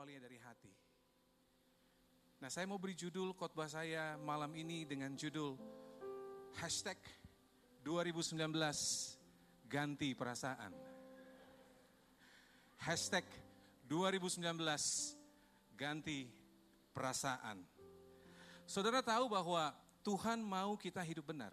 [0.00, 0.72] mengawalinya dari hati.
[2.40, 5.60] Nah saya mau beri judul khotbah saya malam ini dengan judul
[6.56, 6.96] Hashtag
[7.84, 8.40] 2019
[9.68, 10.72] Ganti Perasaan.
[12.80, 13.28] Hashtag
[13.92, 14.40] 2019
[15.76, 16.32] Ganti
[16.96, 17.60] Perasaan.
[18.64, 21.52] Saudara tahu bahwa Tuhan mau kita hidup benar.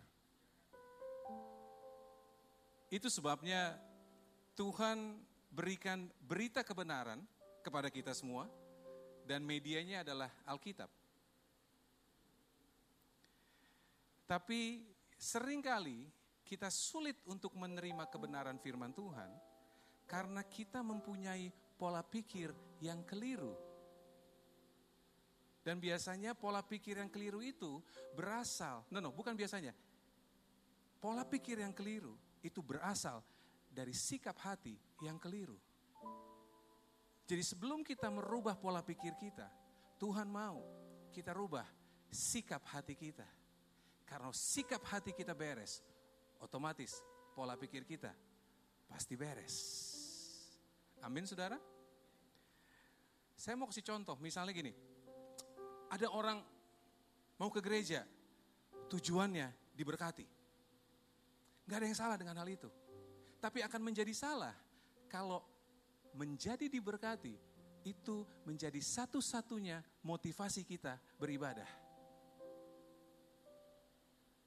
[2.88, 3.76] Itu sebabnya
[4.56, 5.20] Tuhan
[5.52, 7.28] berikan berita kebenaran
[7.68, 8.48] kepada kita semua
[9.28, 10.88] dan medianya adalah Alkitab.
[14.24, 14.88] Tapi
[15.20, 16.08] sering kali
[16.48, 19.28] kita sulit untuk menerima kebenaran firman Tuhan
[20.08, 23.52] karena kita mempunyai pola pikir yang keliru.
[25.60, 27.84] Dan biasanya pola pikir yang keliru itu
[28.16, 29.76] berasal, no no, bukan biasanya.
[31.04, 33.20] Pola pikir yang keliru itu berasal
[33.68, 35.67] dari sikap hati yang keliru.
[37.28, 39.52] Jadi sebelum kita merubah pola pikir kita,
[40.00, 40.64] Tuhan mau
[41.12, 41.68] kita rubah
[42.08, 43.28] sikap hati kita.
[44.08, 45.84] Karena sikap hati kita beres,
[46.40, 47.04] otomatis
[47.36, 48.16] pola pikir kita
[48.88, 49.56] pasti beres.
[51.04, 51.60] Amin saudara?
[53.36, 54.72] Saya mau kasih contoh, misalnya gini.
[55.92, 56.40] Ada orang
[57.38, 58.08] mau ke gereja,
[58.88, 60.26] tujuannya diberkati.
[61.68, 62.72] Gak ada yang salah dengan hal itu.
[63.38, 64.56] Tapi akan menjadi salah
[65.12, 65.44] kalau
[66.18, 67.38] menjadi diberkati
[67.86, 71.70] itu menjadi satu-satunya motivasi kita beribadah.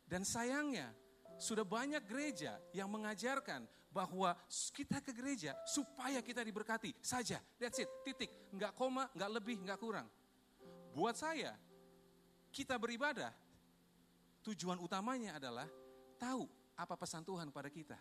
[0.04, 0.90] Dan sayangnya,
[1.38, 4.36] sudah banyak gereja yang mengajarkan bahwa
[4.74, 7.38] kita ke gereja supaya kita diberkati saja.
[7.56, 8.28] That's it, titik.
[8.52, 10.10] Nggak koma, nggak lebih, nggak kurang.
[10.90, 11.54] Buat saya,
[12.50, 13.30] kita beribadah,
[14.42, 15.70] tujuan utamanya adalah
[16.18, 17.96] tahu apa pesan Tuhan pada kita.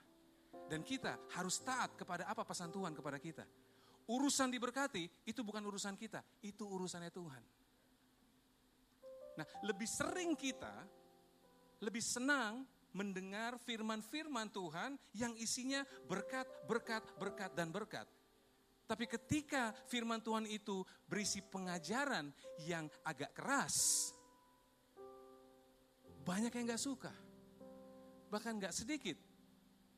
[0.69, 3.45] Dan kita harus taat kepada apa pesan Tuhan kepada kita.
[4.09, 7.43] Urusan diberkati itu bukan urusan kita, itu urusannya Tuhan.
[9.37, 10.99] Nah, lebih sering kita
[11.79, 18.07] lebih senang mendengar firman-firman Tuhan yang isinya berkat, berkat, berkat, dan berkat.
[18.89, 22.33] Tapi ketika firman Tuhan itu berisi pengajaran
[22.65, 24.09] yang agak keras,
[26.25, 27.13] banyak yang gak suka.
[28.33, 29.28] Bahkan gak sedikit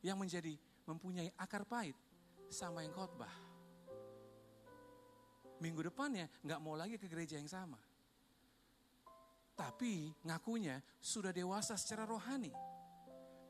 [0.02, 1.96] yang menjadi mempunyai akar pahit
[2.50, 3.32] sama yang khotbah.
[5.62, 7.78] Minggu depannya gak mau lagi ke gereja yang sama.
[9.54, 12.50] Tapi ngakunya sudah dewasa secara rohani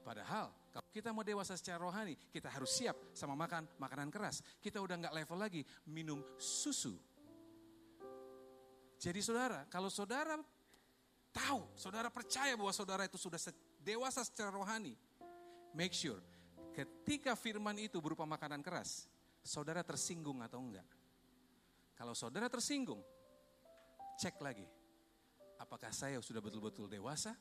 [0.03, 4.43] Padahal kalau kita mau dewasa secara rohani, kita harus siap sama makan makanan keras.
[4.59, 6.99] Kita udah nggak level lagi minum susu.
[8.99, 10.39] Jadi saudara, kalau saudara
[11.31, 13.39] tahu, saudara percaya bahwa saudara itu sudah
[13.83, 14.95] dewasa secara rohani,
[15.75, 16.19] make sure
[16.73, 19.07] ketika firman itu berupa makanan keras,
[19.45, 20.89] saudara tersinggung atau enggak.
[21.95, 22.99] Kalau saudara tersinggung,
[24.19, 24.67] cek lagi.
[25.61, 27.37] Apakah saya sudah betul-betul dewasa?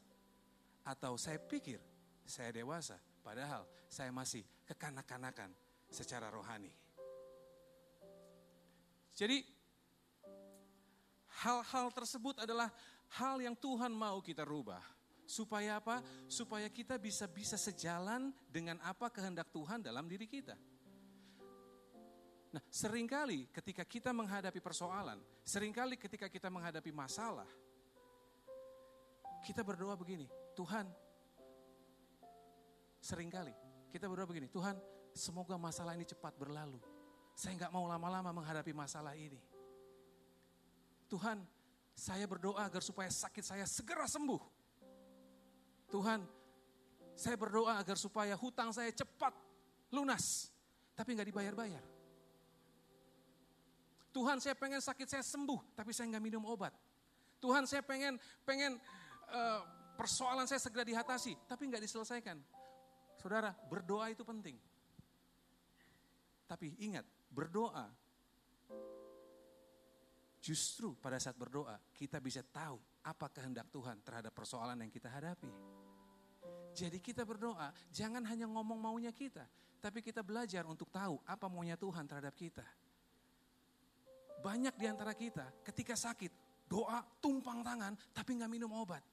[0.86, 1.82] Atau saya pikir
[2.22, 5.50] saya dewasa, padahal saya masih kekanak-kanakan
[5.90, 6.70] secara rohani.
[9.12, 9.44] Jadi
[11.44, 12.70] hal-hal tersebut adalah
[13.20, 14.82] hal yang Tuhan mau kita rubah.
[15.32, 16.04] Supaya apa?
[16.28, 20.60] Supaya kita bisa bisa sejalan dengan apa kehendak Tuhan dalam diri kita.
[22.52, 27.48] Nah, sering kali ketika kita menghadapi persoalan, sering kali ketika kita menghadapi masalah,
[29.48, 30.84] kita berdoa begini, Tuhan,
[33.02, 33.50] Seringkali
[33.90, 34.78] kita berdoa begini, Tuhan
[35.10, 36.78] semoga masalah ini cepat berlalu.
[37.34, 39.42] Saya nggak mau lama-lama menghadapi masalah ini.
[41.10, 41.42] Tuhan,
[41.98, 44.61] saya berdoa agar supaya sakit saya segera sembuh.
[45.92, 46.24] Tuhan,
[47.14, 49.36] saya berdoa agar supaya hutang saya cepat
[49.92, 50.48] lunas,
[50.96, 51.84] tapi nggak dibayar-bayar.
[54.12, 56.72] Tuhan, saya pengen sakit saya sembuh, tapi saya nggak minum obat.
[57.44, 58.16] Tuhan, saya pengen
[58.48, 58.80] pengen
[59.32, 59.62] uh,
[59.96, 62.40] persoalan saya segera diatasi, tapi nggak diselesaikan.
[63.20, 64.58] Saudara, berdoa itu penting.
[66.48, 67.88] Tapi ingat, berdoa
[70.42, 75.50] justru pada saat berdoa kita bisa tahu apa kehendak Tuhan terhadap persoalan yang kita hadapi.
[76.72, 79.44] Jadi kita berdoa, jangan hanya ngomong maunya kita,
[79.84, 82.64] tapi kita belajar untuk tahu apa maunya Tuhan terhadap kita.
[84.42, 86.32] Banyak di antara kita ketika sakit,
[86.66, 89.04] doa tumpang tangan tapi nggak minum obat.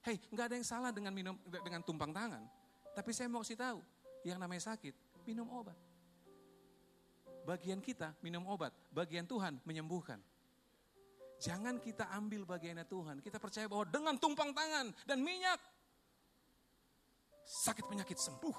[0.00, 2.40] Hei, nggak ada yang salah dengan minum dengan tumpang tangan.
[2.96, 3.78] Tapi saya mau kasih tahu,
[4.24, 4.94] yang namanya sakit,
[5.28, 5.76] minum obat.
[7.44, 10.20] Bagian kita minum obat, bagian Tuhan menyembuhkan.
[11.40, 13.16] Jangan kita ambil bagiannya Tuhan.
[13.24, 15.56] Kita percaya bahwa dengan tumpang tangan dan minyak,
[17.50, 18.58] sakit penyakit sembuh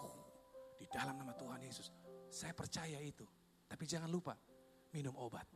[0.75, 1.87] di dalam nama Tuhan Yesus.
[2.27, 3.23] Saya percaya itu.
[3.71, 4.35] Tapi jangan lupa,
[4.91, 5.47] minum obat.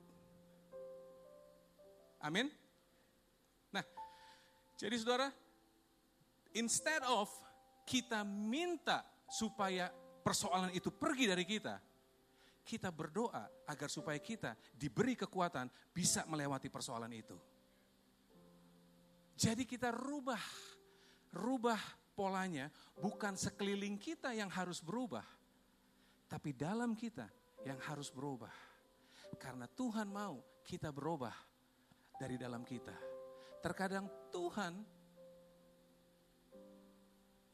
[2.24, 2.48] Amin.
[3.76, 3.84] Nah,
[4.80, 5.28] jadi saudara,
[6.56, 7.28] instead of
[7.84, 9.92] kita minta supaya
[10.24, 11.76] persoalan itu pergi dari kita,
[12.64, 17.38] kita berdoa agar supaya kita diberi kekuatan bisa melewati persoalan itu.
[19.36, 20.40] Jadi kita rubah,
[21.36, 25.28] rubah polanya bukan sekeliling kita yang harus berubah,
[26.32, 27.28] tapi dalam kita
[27.68, 28.52] yang harus berubah.
[29.36, 31.36] Karena Tuhan mau kita berubah
[32.16, 32.96] dari dalam kita.
[33.60, 34.74] Terkadang Tuhan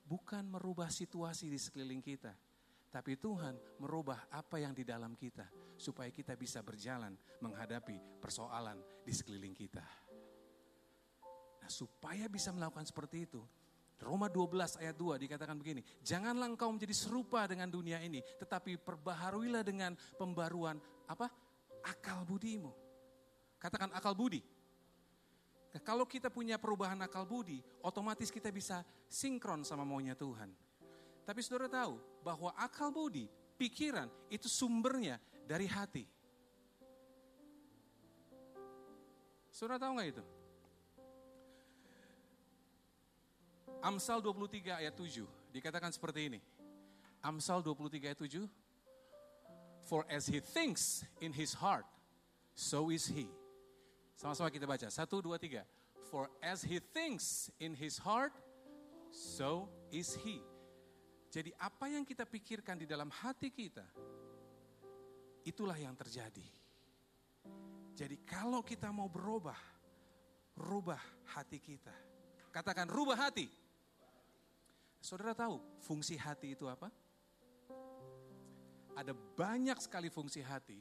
[0.06, 2.36] bukan merubah situasi di sekeliling kita,
[2.92, 5.48] tapi Tuhan merubah apa yang di dalam kita
[5.80, 9.86] supaya kita bisa berjalan menghadapi persoalan di sekeliling kita.
[11.64, 13.42] Nah, supaya bisa melakukan seperti itu,
[14.02, 19.62] Roma 12 ayat 2 dikatakan begini, janganlah engkau menjadi serupa dengan dunia ini, tetapi perbaharuilah
[19.62, 21.30] dengan pembaruan apa?
[21.86, 22.74] akal budimu.
[23.62, 24.42] Katakan akal budi.
[25.72, 30.50] Nah, kalau kita punya perubahan akal budi, otomatis kita bisa sinkron sama maunya Tuhan.
[31.22, 36.06] Tapi saudara tahu bahwa akal budi, pikiran itu sumbernya dari hati.
[39.54, 40.24] Saudara tahu nggak itu?
[43.80, 45.24] Amsal 23 ayat 7
[45.56, 46.40] dikatakan seperti ini.
[47.24, 48.46] Amsal 23 ayat 7.
[49.88, 51.88] For as he thinks in his heart,
[52.54, 53.26] so is he.
[54.20, 54.86] Sama-sama kita baca.
[54.94, 55.66] Satu, dua, tiga.
[56.14, 58.36] For as he thinks in his heart,
[59.10, 60.46] so is he.
[61.32, 63.88] Jadi apa yang kita pikirkan di dalam hati kita,
[65.48, 66.44] itulah yang terjadi.
[67.96, 69.58] Jadi kalau kita mau berubah,
[70.60, 71.00] rubah
[71.34, 71.96] hati kita.
[72.52, 73.48] Katakan rubah hati.
[75.02, 76.94] Saudara tahu fungsi hati itu apa?
[78.94, 80.78] Ada banyak sekali fungsi hati,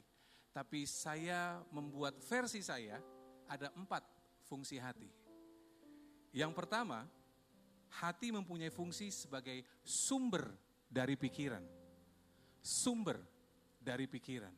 [0.53, 3.01] tapi saya membuat versi saya
[3.49, 4.05] ada empat
[4.45, 5.09] fungsi hati.
[6.29, 7.09] Yang pertama,
[7.97, 10.53] hati mempunyai fungsi sebagai sumber
[10.85, 11.65] dari pikiran.
[12.61, 13.17] Sumber
[13.81, 14.53] dari pikiran.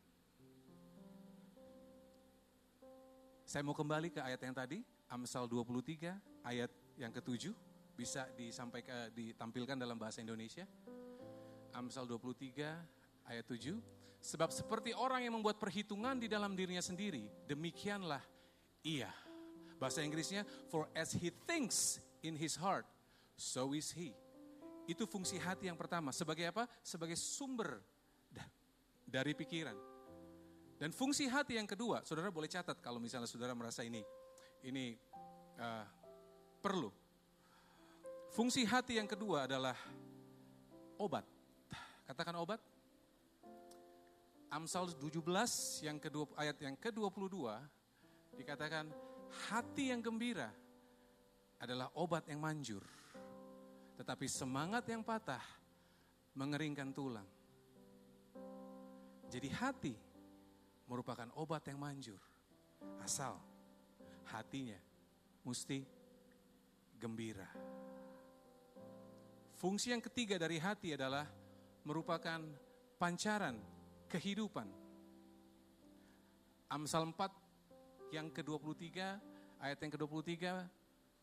[3.48, 6.68] Saya mau kembali ke ayat yang tadi, Amsal 23 ayat
[7.00, 7.56] yang ketujuh
[7.94, 10.66] bisa disampaikan ditampilkan dalam bahasa Indonesia.
[11.74, 13.78] Amsal 23 ayat 7.
[14.24, 18.22] Sebab seperti orang yang membuat perhitungan di dalam dirinya sendiri, demikianlah
[18.86, 19.10] ia.
[19.76, 22.88] Bahasa Inggrisnya, for as he thinks in his heart,
[23.36, 24.16] so is he.
[24.88, 26.08] Itu fungsi hati yang pertama.
[26.14, 26.64] Sebagai apa?
[26.80, 27.84] Sebagai sumber
[29.04, 29.76] dari pikiran.
[30.74, 34.02] Dan fungsi hati yang kedua, saudara boleh catat kalau misalnya saudara merasa ini
[34.64, 34.96] ini
[35.60, 35.86] uh,
[36.58, 37.03] perlu.
[38.34, 39.78] Fungsi hati yang kedua adalah
[40.98, 41.22] obat.
[42.02, 42.58] Katakan obat.
[44.50, 45.22] Amsal 17
[45.86, 47.46] yang kedua ayat yang ke-22
[48.34, 48.90] dikatakan
[49.50, 50.50] hati yang gembira
[51.62, 52.82] adalah obat yang manjur.
[54.02, 55.42] Tetapi semangat yang patah
[56.34, 57.26] mengeringkan tulang.
[59.30, 59.94] Jadi hati
[60.90, 62.18] merupakan obat yang manjur.
[62.98, 63.38] Asal
[64.26, 64.78] hatinya
[65.46, 65.86] mesti
[66.98, 67.46] gembira.
[69.64, 71.24] Fungsi yang ketiga dari hati adalah
[71.88, 72.36] merupakan
[73.00, 73.56] pancaran
[74.12, 74.68] kehidupan.
[76.68, 78.84] Amsal 4 yang ke-23
[79.64, 80.36] ayat yang ke-23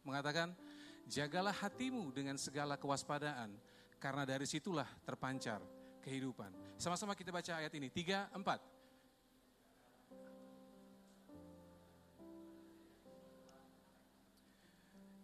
[0.02, 0.58] mengatakan
[1.06, 3.54] Jagalah hatimu dengan segala kewaspadaan,
[4.02, 5.62] karena dari situlah terpancar
[6.02, 6.82] kehidupan.
[6.82, 8.58] Sama-sama kita baca ayat ini, tiga, empat.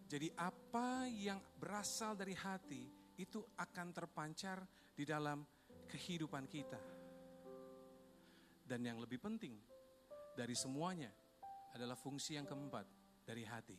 [0.05, 4.61] Jadi apa yang berasal dari hati itu akan terpancar
[4.93, 5.41] di dalam
[5.89, 6.79] kehidupan kita.
[8.67, 9.57] Dan yang lebih penting
[10.37, 11.09] dari semuanya
[11.73, 12.85] adalah fungsi yang keempat
[13.25, 13.77] dari hati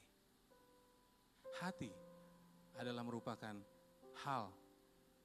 [1.58, 1.90] hati
[2.78, 3.54] adalah merupakan
[4.22, 4.44] hal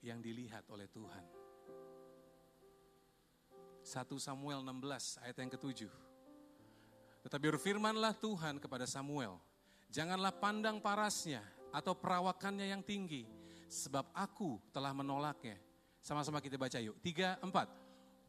[0.02, 1.26] yang dilihat oleh Tuhan.
[3.84, 5.94] 1 Samuel 16 ayat yang ketujuh.
[7.24, 9.38] Tetapi berfirmanlah Tuhan kepada Samuel,
[9.94, 13.28] janganlah pandang parasnya atau perawakannya yang tinggi,
[13.74, 15.58] sebab aku telah menolaknya.
[15.98, 17.02] Sama-sama kita baca yuk.
[17.02, 17.66] Tiga, empat.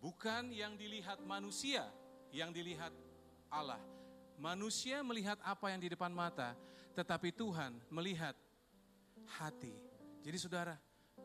[0.00, 1.84] Bukan yang dilihat manusia,
[2.32, 2.92] yang dilihat
[3.52, 3.80] Allah.
[4.40, 6.56] Manusia melihat apa yang di depan mata,
[6.96, 8.32] tetapi Tuhan melihat
[9.38, 9.76] hati.
[10.24, 10.74] Jadi saudara,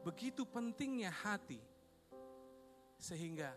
[0.04, 1.60] begitu pentingnya hati,
[3.00, 3.56] sehingga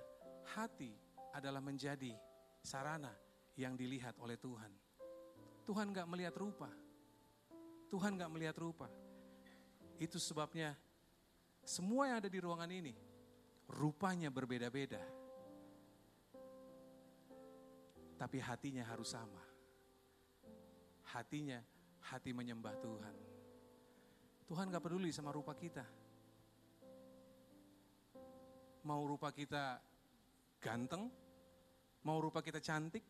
[0.54, 0.95] hati
[1.35, 2.14] adalah menjadi
[2.62, 3.12] sarana
[3.59, 4.71] yang dilihat oleh Tuhan.
[5.66, 6.71] Tuhan gak melihat rupa.
[7.92, 8.88] Tuhan gak melihat rupa.
[10.00, 10.76] Itu sebabnya
[11.62, 12.94] semua yang ada di ruangan ini,
[13.70, 15.02] rupanya berbeda-beda.
[18.18, 19.42] Tapi hatinya harus sama.
[21.12, 21.61] hatinya
[22.08, 23.16] hati menyembah Tuhan.
[24.49, 25.84] Tuhan gak peduli sama rupa kita.
[28.82, 29.78] Mau rupa kita
[30.58, 31.12] ganteng,
[32.02, 33.04] mau rupa kita cantik,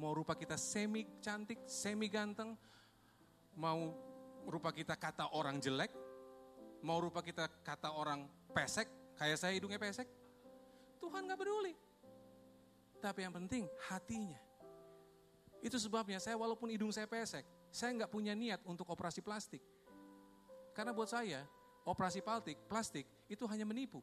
[0.00, 2.58] mau rupa kita semi cantik, semi ganteng,
[3.54, 4.09] mau
[4.48, 5.92] rupa kita kata orang jelek,
[6.84, 10.08] mau rupa kita kata orang pesek, kayak saya hidungnya pesek,
[11.00, 11.74] Tuhan gak peduli.
[13.00, 14.36] Tapi yang penting hatinya.
[15.60, 19.60] Itu sebabnya saya walaupun hidung saya pesek, saya nggak punya niat untuk operasi plastik.
[20.72, 21.44] Karena buat saya,
[21.84, 24.00] operasi plastik, plastik itu hanya menipu.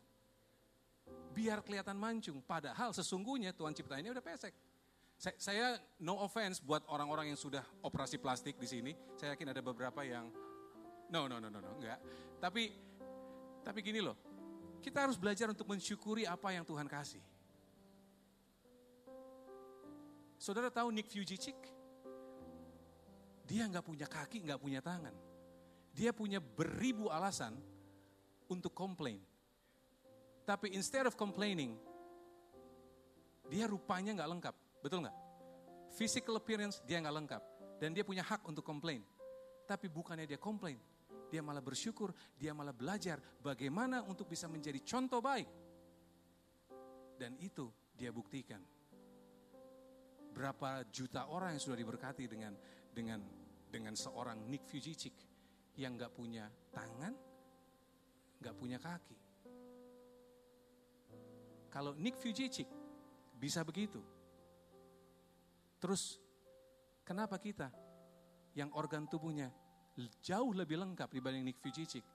[1.34, 4.54] Biar kelihatan mancung, padahal sesungguhnya Tuhan ciptainnya udah pesek.
[5.18, 8.94] Saya, saya no offense buat orang-orang yang sudah operasi plastik di sini.
[9.18, 10.30] Saya yakin ada beberapa yang
[11.10, 11.98] no no no no no enggak.
[12.38, 12.70] Tapi
[13.66, 14.14] tapi gini loh.
[14.78, 17.20] Kita harus belajar untuk mensyukuri apa yang Tuhan kasih.
[20.38, 21.58] Saudara tahu Nick Vujicic?
[23.50, 25.18] Dia nggak punya kaki, nggak punya tangan.
[25.98, 27.58] Dia punya beribu alasan
[28.46, 29.18] untuk komplain.
[30.46, 31.74] Tapi instead of complaining,
[33.50, 34.56] dia rupanya nggak lengkap.
[34.88, 35.20] Betul nggak?
[36.00, 37.44] Physical appearance dia nggak lengkap.
[37.76, 39.04] Dan dia punya hak untuk komplain.
[39.68, 40.80] Tapi bukannya dia komplain.
[41.28, 45.52] Dia malah bersyukur, dia malah belajar bagaimana untuk bisa menjadi contoh baik.
[47.20, 47.68] Dan itu
[48.00, 48.64] dia buktikan
[50.32, 52.56] berapa juta orang yang sudah diberkati dengan
[52.94, 53.20] dengan
[53.68, 55.18] dengan seorang Nick Vujicic
[55.76, 57.12] yang nggak punya tangan,
[58.40, 59.20] nggak punya kaki.
[61.68, 62.72] Kalau Nick Vujicic
[63.36, 64.00] bisa begitu,
[65.78, 66.18] terus
[67.06, 67.70] kenapa kita
[68.58, 69.54] yang organ tubuhnya
[70.22, 72.06] jauh lebih lengkap dibanding Nick Vujicic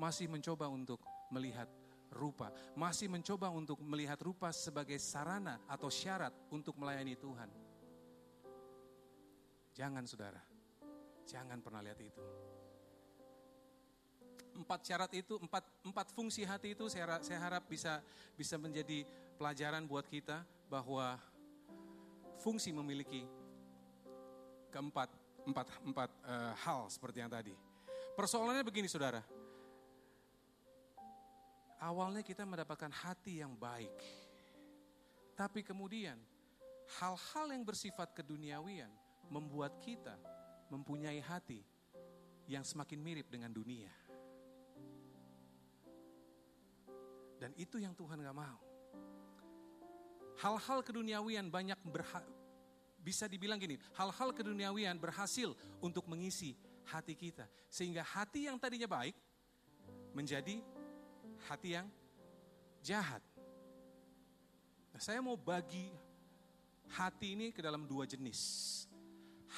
[0.00, 1.00] masih mencoba untuk
[1.30, 1.68] melihat
[2.14, 7.50] rupa, masih mencoba untuk melihat rupa sebagai sarana atau syarat untuk melayani Tuhan.
[9.74, 10.42] Jangan saudara,
[11.26, 12.22] jangan pernah lihat itu.
[14.54, 17.98] Empat syarat itu, empat, empat fungsi hati itu saya, saya harap bisa
[18.38, 19.02] bisa menjadi
[19.34, 21.18] pelajaran buat kita bahwa
[22.44, 23.24] fungsi memiliki
[24.68, 25.08] keempat
[25.48, 27.56] empat, empat uh, hal seperti yang tadi.
[28.12, 29.24] Persoalannya begini saudara,
[31.80, 33.96] awalnya kita mendapatkan hati yang baik.
[35.34, 36.14] Tapi kemudian
[37.00, 38.92] hal-hal yang bersifat keduniawian
[39.32, 40.14] membuat kita
[40.70, 41.64] mempunyai hati
[42.46, 43.90] yang semakin mirip dengan dunia.
[47.40, 48.73] Dan itu yang Tuhan gak mau.
[50.42, 52.22] Hal-hal keduniawian banyak berha
[53.04, 55.52] bisa dibilang gini, hal-hal keduniawian berhasil
[55.84, 56.56] untuk mengisi
[56.88, 57.44] hati kita.
[57.68, 59.12] Sehingga hati yang tadinya baik
[60.16, 60.64] menjadi
[61.44, 61.86] hati yang
[62.80, 63.20] jahat.
[64.94, 65.92] Nah, saya mau bagi
[66.96, 68.40] hati ini ke dalam dua jenis.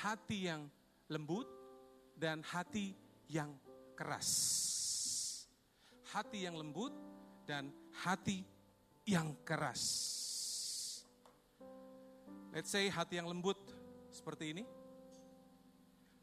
[0.02, 0.66] Hati yang
[1.06, 1.47] lembut
[2.18, 2.99] dan hati
[3.30, 3.54] yang
[3.95, 4.28] keras.
[6.11, 6.90] Hati yang lembut
[7.47, 7.71] dan
[8.02, 8.42] hati
[9.06, 10.16] yang keras.
[12.56, 13.60] Let's say hati yang lembut
[14.08, 14.64] seperti ini.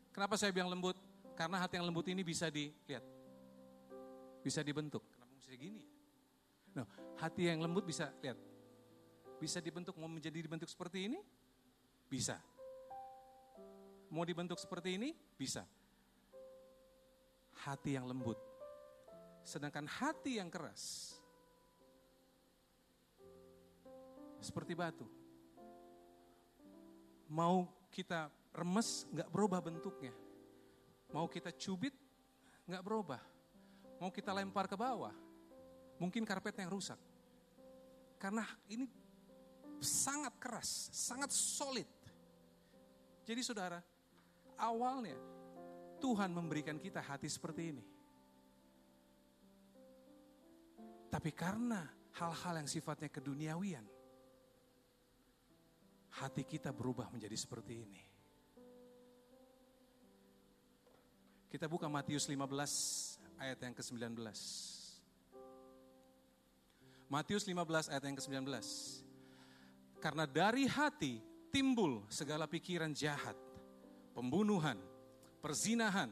[0.09, 0.97] Kenapa saya bilang lembut?
[1.37, 3.05] Karena hati yang lembut ini bisa dilihat,
[4.41, 5.05] bisa dibentuk
[5.53, 5.89] bisa gini ya?
[6.81, 6.85] Nah,
[7.21, 8.39] hati yang lembut bisa lihat.
[9.37, 11.21] Bisa dibentuk mau menjadi dibentuk seperti ini?
[12.09, 12.41] Bisa.
[14.09, 15.13] Mau dibentuk seperti ini?
[15.37, 15.61] Bisa.
[17.61, 18.41] Hati yang lembut.
[19.45, 21.13] Sedangkan hati yang keras
[24.41, 25.05] seperti batu.
[27.33, 30.13] Mau kita remes nggak berubah bentuknya.
[31.09, 31.97] Mau kita cubit
[32.69, 33.21] nggak berubah.
[33.97, 35.13] Mau kita lempar ke bawah
[36.01, 36.99] Mungkin karpetnya yang rusak.
[38.17, 38.87] Karena ini
[39.83, 41.87] sangat keras, sangat solid.
[43.23, 43.79] Jadi saudara,
[44.59, 45.15] awalnya
[45.99, 47.83] Tuhan memberikan kita hati seperti ini.
[51.07, 51.85] Tapi karena
[52.19, 53.85] hal-hal yang sifatnya keduniawian,
[56.21, 58.01] hati kita berubah menjadi seperti ini.
[61.49, 64.17] Kita buka Matius 15 ayat yang ke-19.
[67.09, 68.49] Matius 15 ayat yang ke-19.
[70.01, 71.21] Karena dari hati
[71.53, 73.37] timbul segala pikiran jahat,
[74.17, 74.81] pembunuhan,
[75.45, 76.09] perzinahan,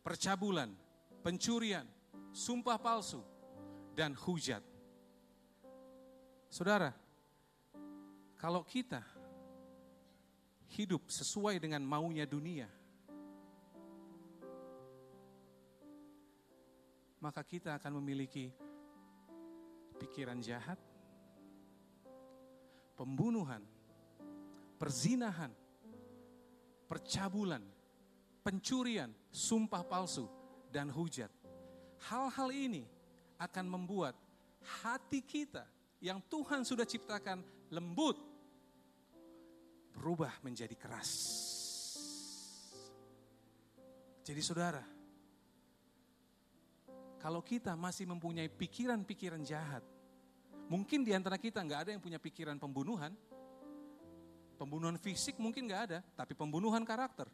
[0.00, 0.72] percabulan,
[1.20, 1.84] pencurian,
[2.32, 3.20] sumpah palsu,
[3.92, 4.64] dan hujat.
[6.48, 6.96] Saudara,
[8.40, 9.04] kalau kita
[10.68, 12.68] hidup sesuai dengan maunya dunia,
[17.18, 18.52] maka kita akan memiliki
[19.98, 20.78] pikiran jahat,
[22.94, 23.64] pembunuhan,
[24.78, 25.50] perzinahan,
[26.86, 27.62] percabulan,
[28.46, 30.30] pencurian, sumpah palsu,
[30.70, 31.32] dan hujat.
[32.06, 32.86] Hal-hal ini
[33.42, 34.14] akan membuat
[34.82, 35.66] hati kita
[35.98, 37.42] yang Tuhan sudah ciptakan
[37.74, 38.27] lembut
[39.98, 41.10] berubah menjadi keras.
[44.22, 44.84] Jadi saudara,
[47.18, 49.82] kalau kita masih mempunyai pikiran-pikiran jahat,
[50.70, 53.10] mungkin di antara kita nggak ada yang punya pikiran pembunuhan,
[54.54, 57.26] pembunuhan fisik mungkin nggak ada, tapi pembunuhan karakter.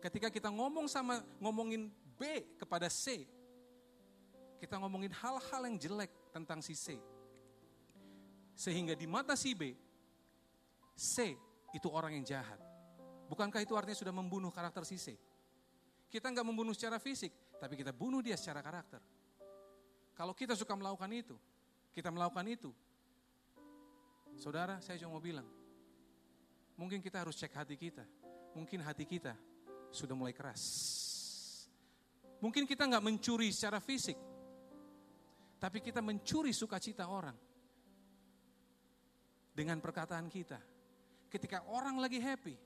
[0.00, 3.28] Ketika kita ngomong sama ngomongin B kepada C,
[4.58, 6.96] kita ngomongin hal-hal yang jelek tentang si C.
[8.56, 9.76] Sehingga di mata si B,
[11.00, 11.32] C
[11.72, 12.60] itu orang yang jahat.
[13.32, 15.16] Bukankah itu artinya sudah membunuh karakter si C?
[16.12, 19.00] Kita nggak membunuh secara fisik, tapi kita bunuh dia secara karakter.
[20.12, 21.38] Kalau kita suka melakukan itu,
[21.96, 22.68] kita melakukan itu.
[24.36, 25.48] Saudara, saya cuma mau bilang,
[26.76, 28.04] mungkin kita harus cek hati kita.
[28.52, 29.32] Mungkin hati kita
[29.94, 30.60] sudah mulai keras.
[32.42, 34.18] Mungkin kita nggak mencuri secara fisik,
[35.56, 37.38] tapi kita mencuri sukacita orang
[39.54, 40.79] dengan perkataan kita.
[41.30, 42.58] Ketika orang lagi happy,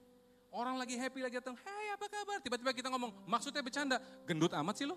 [0.55, 2.39] Orang lagi happy, lagi datang, hai apa kabar?
[2.39, 3.99] Tiba-tiba kita ngomong, maksudnya bercanda.
[4.23, 4.95] Gendut amat sih lo.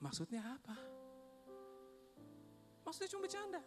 [0.00, 0.72] Maksudnya apa?
[2.80, 3.60] Maksudnya cuma bercanda.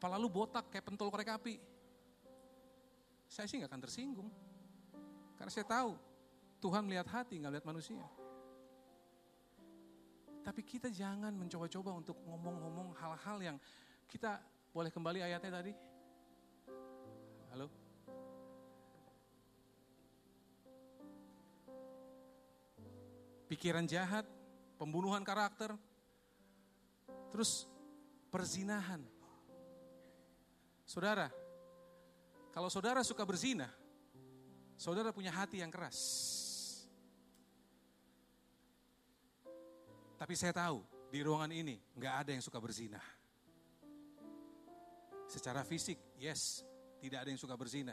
[0.00, 1.60] Kepala lu botak kayak pentol korek api.
[3.28, 4.32] Saya sih nggak akan tersinggung.
[5.36, 6.00] Karena saya tahu
[6.64, 8.00] Tuhan melihat hati, nggak lihat manusia.
[10.42, 13.56] Tapi kita jangan mencoba-coba untuk ngomong-ngomong hal-hal yang
[14.10, 14.42] kita
[14.74, 15.72] boleh kembali ayatnya tadi?
[17.54, 17.70] Halo?
[23.46, 24.26] Pikiran jahat,
[24.80, 25.78] pembunuhan karakter,
[27.30, 27.70] terus
[28.34, 29.04] perzinahan.
[30.82, 31.30] Saudara,
[32.50, 33.70] kalau saudara suka berzina,
[34.74, 36.00] saudara punya hati yang keras.
[40.22, 43.02] Tapi saya tahu di ruangan ini nggak ada yang suka berzina.
[45.26, 46.62] Secara fisik, yes,
[47.02, 47.90] tidak ada yang suka berzina.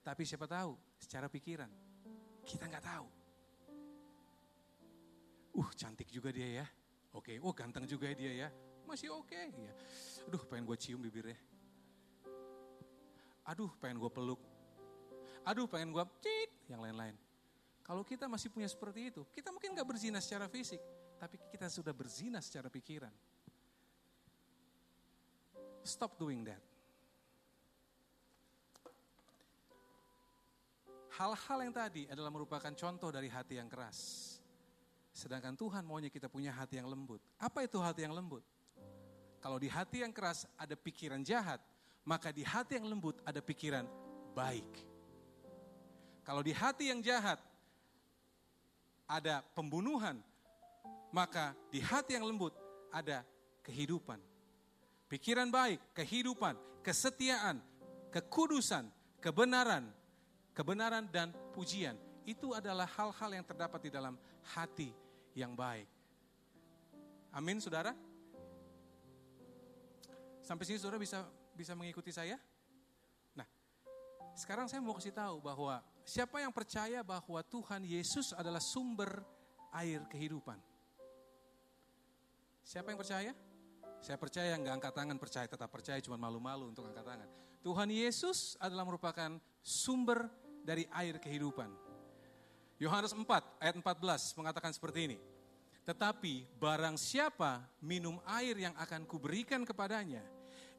[0.00, 1.68] Tapi siapa tahu, secara pikiran,
[2.48, 3.06] kita nggak tahu.
[5.52, 6.66] Uh, cantik juga dia ya.
[7.12, 8.48] Oke, oh ganteng juga dia ya.
[8.88, 9.72] Masih oke okay, ya.
[10.32, 11.36] Aduh, pengen gue cium bibirnya.
[13.52, 14.40] Aduh, pengen gue peluk.
[15.44, 17.12] Aduh, pengen gue cit, yang lain-lain.
[17.84, 20.80] Kalau kita masih punya seperti itu, kita mungkin nggak berzina secara fisik,
[21.18, 23.12] tapi kita sudah berzina secara pikiran.
[25.82, 26.62] Stop doing that.
[31.18, 34.38] Hal-hal yang tadi adalah merupakan contoh dari hati yang keras.
[35.10, 37.18] Sedangkan Tuhan maunya kita punya hati yang lembut.
[37.42, 38.46] Apa itu hati yang lembut?
[39.42, 41.58] Kalau di hati yang keras ada pikiran jahat,
[42.06, 43.82] maka di hati yang lembut ada pikiran
[44.38, 44.70] baik.
[46.22, 47.42] Kalau di hati yang jahat
[49.10, 50.22] ada pembunuhan,
[51.10, 52.52] maka di hati yang lembut
[52.92, 53.24] ada
[53.64, 54.20] kehidupan.
[55.08, 57.60] Pikiran baik, kehidupan, kesetiaan,
[58.12, 58.88] kekudusan,
[59.20, 59.88] kebenaran,
[60.52, 61.96] kebenaran dan pujian.
[62.28, 64.20] Itu adalah hal-hal yang terdapat di dalam
[64.52, 64.92] hati
[65.32, 65.88] yang baik.
[67.32, 67.96] Amin, saudara.
[70.44, 72.36] Sampai sini saudara bisa bisa mengikuti saya?
[73.36, 73.48] Nah,
[74.36, 79.24] sekarang saya mau kasih tahu bahwa siapa yang percaya bahwa Tuhan Yesus adalah sumber
[79.72, 80.67] air kehidupan.
[82.68, 83.32] Siapa yang percaya?
[84.04, 87.28] Saya percaya nggak angkat tangan, percaya tetap percaya, cuma malu-malu untuk angkat tangan.
[87.64, 90.28] Tuhan Yesus adalah merupakan sumber
[90.68, 91.72] dari air kehidupan.
[92.76, 93.24] Yohanes 4
[93.64, 95.18] ayat 14 mengatakan seperti ini.
[95.88, 100.20] Tetapi barang siapa minum air yang akan kuberikan kepadanya,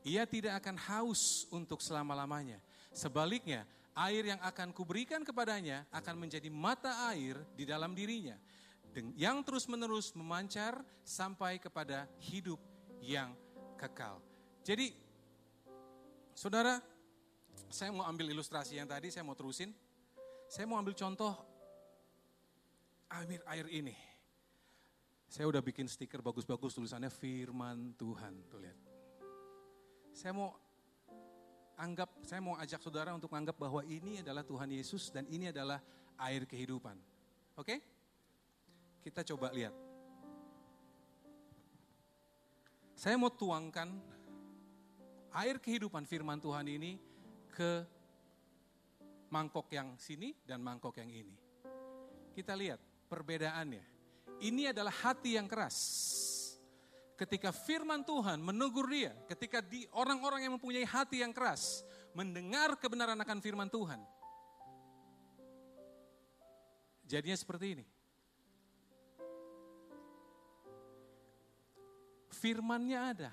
[0.06, 2.62] ia tidak akan haus untuk selama-lamanya.
[2.94, 3.66] Sebaliknya,
[3.98, 8.38] air yang akan kuberikan kepadanya akan menjadi mata air di dalam dirinya.
[9.16, 12.58] Yang terus-menerus memancar sampai kepada hidup
[13.00, 13.38] yang
[13.78, 14.20] kekal.
[14.66, 14.92] Jadi,
[16.34, 16.82] saudara,
[17.70, 19.72] saya mau ambil ilustrasi yang tadi, saya mau terusin.
[20.50, 21.38] Saya mau ambil contoh
[23.14, 23.96] air air ini.
[25.30, 28.50] Saya udah bikin stiker bagus-bagus tulisannya firman Tuhan.
[28.50, 28.78] Tuh lihat.
[30.10, 30.58] Saya mau
[31.78, 35.78] anggap, saya mau ajak saudara untuk menganggap bahwa ini adalah Tuhan Yesus dan ini adalah
[36.18, 36.98] air kehidupan.
[37.62, 37.99] Oke?
[39.00, 39.72] Kita coba lihat.
[43.00, 43.88] Saya mau tuangkan
[45.40, 47.00] air kehidupan firman Tuhan ini
[47.56, 47.88] ke
[49.32, 51.36] mangkok yang sini dan mangkok yang ini.
[52.36, 53.86] Kita lihat perbedaannya.
[54.44, 56.08] Ini adalah hati yang keras.
[57.20, 61.84] ketika firman Tuhan menegur dia, ketika di orang-orang yang mempunyai hati yang keras
[62.16, 64.00] mendengar kebenaran akan firman Tuhan.
[67.04, 67.86] Jadinya seperti ini.
[72.40, 73.32] Firmannya ada.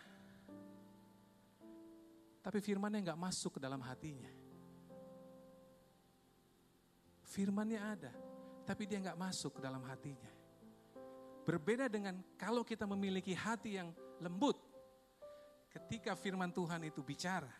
[2.42, 4.31] Tapi firmannya nggak masuk ke dalam hatinya.
[7.27, 8.12] Firmannya ada,
[8.62, 10.31] tapi dia nggak masuk ke dalam hatinya.
[11.42, 13.90] Berbeda dengan kalau kita memiliki hati yang
[14.23, 14.59] lembut,
[15.71, 17.51] ketika firman Tuhan itu bicara,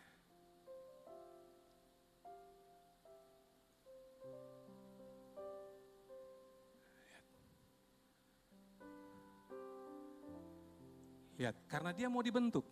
[11.37, 12.65] Lihat, karena dia mau dibentuk.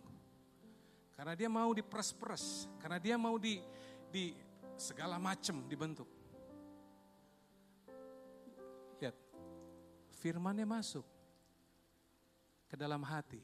[1.14, 2.66] Karena dia mau diperes-peres.
[2.82, 3.62] Karena dia mau di,
[4.10, 4.34] di
[4.74, 6.10] segala macam dibentuk.
[8.98, 9.16] Lihat,
[10.18, 11.06] firmannya masuk
[12.66, 13.40] ke dalam hati.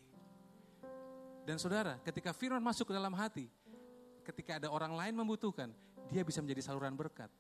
[1.46, 3.46] Dan saudara, ketika firman masuk ke dalam hati,
[4.26, 5.70] ketika ada orang lain membutuhkan,
[6.10, 7.30] dia bisa menjadi saluran berkat.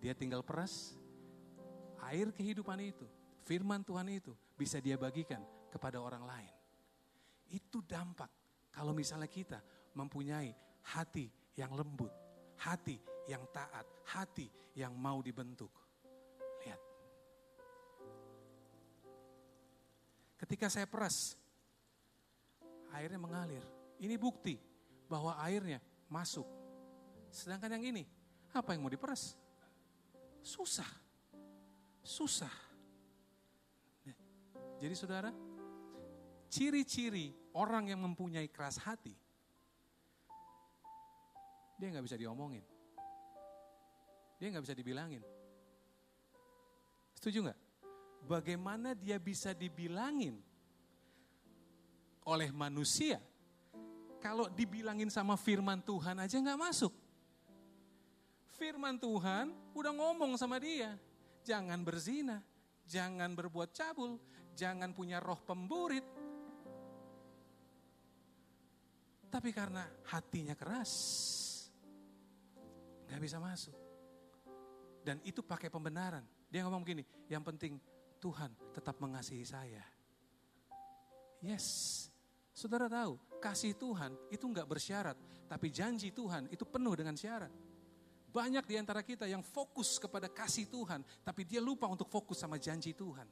[0.00, 0.96] Dia tinggal peras,
[2.08, 3.06] air kehidupan itu,
[3.46, 5.40] firman Tuhan itu bisa dia bagikan
[5.72, 6.61] kepada orang lain.
[7.52, 8.32] Itu dampak
[8.72, 9.60] kalau misalnya kita
[9.92, 10.48] mempunyai
[10.96, 12.08] hati yang lembut,
[12.56, 12.96] hati
[13.28, 15.68] yang taat, hati yang mau dibentuk.
[16.64, 16.80] Lihat.
[20.40, 21.36] Ketika saya peras,
[22.96, 23.62] airnya mengalir.
[24.00, 24.56] Ini bukti
[25.06, 26.48] bahwa airnya masuk.
[27.28, 28.02] Sedangkan yang ini,
[28.50, 29.36] apa yang mau diperas?
[30.42, 30.88] Susah.
[32.02, 32.50] Susah.
[34.82, 35.30] Jadi saudara,
[36.50, 39.12] ciri-ciri orang yang mempunyai keras hati,
[41.76, 42.64] dia nggak bisa diomongin.
[44.38, 45.22] Dia nggak bisa dibilangin.
[47.18, 47.60] Setuju nggak?
[48.26, 50.38] Bagaimana dia bisa dibilangin
[52.22, 53.18] oleh manusia
[54.22, 56.94] kalau dibilangin sama firman Tuhan aja nggak masuk?
[58.54, 60.94] Firman Tuhan udah ngomong sama dia,
[61.42, 62.38] jangan berzina,
[62.86, 64.22] jangan berbuat cabul,
[64.54, 66.06] jangan punya roh pemburit,
[69.32, 69.80] Tapi karena
[70.12, 70.92] hatinya keras,
[73.08, 73.72] nggak bisa masuk.
[75.00, 76.20] Dan itu pakai pembenaran.
[76.52, 77.00] Dia ngomong begini,
[77.32, 77.80] yang penting
[78.20, 79.80] Tuhan tetap mengasihi saya.
[81.40, 82.06] Yes,
[82.52, 85.16] saudara tahu, kasih Tuhan itu nggak bersyarat,
[85.48, 87.50] tapi janji Tuhan itu penuh dengan syarat.
[88.32, 92.60] Banyak di antara kita yang fokus kepada kasih Tuhan, tapi dia lupa untuk fokus sama
[92.60, 93.26] janji Tuhan.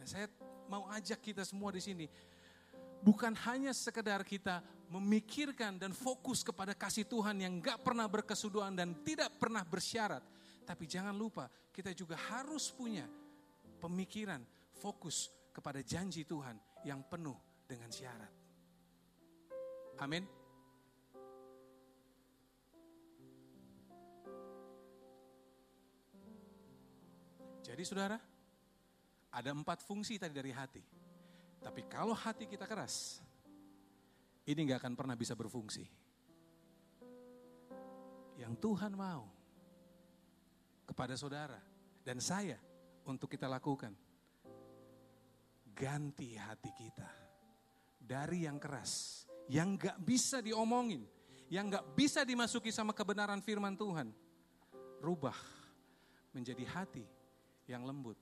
[0.00, 0.26] Dan saya
[0.64, 2.08] mau ajak kita semua di sini,
[3.00, 4.60] bukan hanya sekedar kita
[4.90, 10.22] memikirkan dan fokus kepada kasih Tuhan yang gak pernah berkesudahan dan tidak pernah bersyarat.
[10.66, 13.06] Tapi jangan lupa kita juga harus punya
[13.80, 14.42] pemikiran
[14.76, 18.32] fokus kepada janji Tuhan yang penuh dengan syarat.
[20.00, 20.24] Amin.
[27.60, 28.18] Jadi saudara,
[29.30, 30.99] ada empat fungsi tadi dari hati.
[31.60, 33.20] Tapi kalau hati kita keras,
[34.48, 35.84] ini nggak akan pernah bisa berfungsi.
[38.40, 39.28] Yang Tuhan mau
[40.88, 41.60] kepada saudara
[42.00, 42.56] dan saya
[43.04, 43.92] untuk kita lakukan,
[45.76, 47.10] ganti hati kita
[48.00, 51.04] dari yang keras, yang nggak bisa diomongin,
[51.52, 54.08] yang nggak bisa dimasuki sama kebenaran firman Tuhan,
[55.04, 55.36] rubah
[56.32, 57.04] menjadi hati
[57.68, 58.16] yang lembut,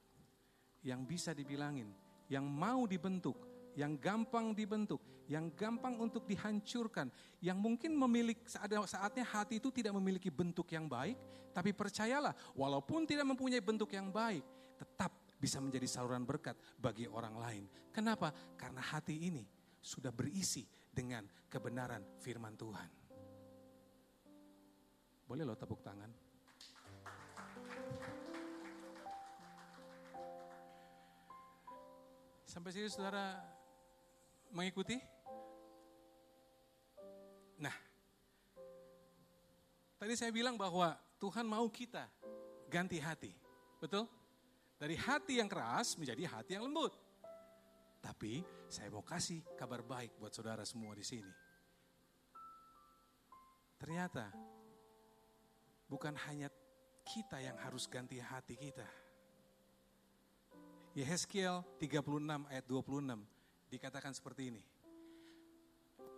[0.83, 1.89] yang bisa dibilangin,
[2.29, 3.37] yang mau dibentuk,
[3.75, 9.93] yang gampang dibentuk, yang gampang untuk dihancurkan, yang mungkin memiliki ada saatnya hati itu tidak
[9.97, 11.17] memiliki bentuk yang baik,
[11.53, 14.45] tapi percayalah, walaupun tidak mempunyai bentuk yang baik,
[14.79, 17.65] tetap bisa menjadi saluran berkat bagi orang lain.
[17.91, 18.31] Kenapa?
[18.55, 19.43] Karena hati ini
[19.79, 22.91] sudah berisi dengan kebenaran firman Tuhan.
[25.29, 26.28] Boleh lo tepuk tangan?
[32.49, 33.37] Sampai sini saudara
[34.57, 34.97] mengikuti?
[37.61, 37.77] Nah,
[40.01, 42.09] tadi saya bilang bahwa Tuhan mau kita
[42.73, 43.37] ganti hati.
[43.77, 44.09] Betul?
[44.81, 46.97] Dari hati yang keras menjadi hati yang lembut.
[48.01, 48.41] Tapi
[48.73, 51.33] saya mau kasih kabar baik buat saudara semua di sini.
[53.77, 54.33] Ternyata
[55.85, 56.49] bukan hanya
[57.05, 58.89] kita yang harus ganti hati kita
[60.97, 63.21] Yehezkiel 36 ayat 26
[63.69, 64.63] dikatakan seperti ini.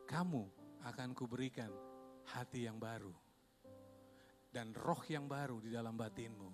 [0.06, 0.42] Kamu
[0.86, 1.70] akan kuberikan
[2.30, 3.10] hati yang baru
[4.50, 6.50] dan roh yang baru di dalam batinmu.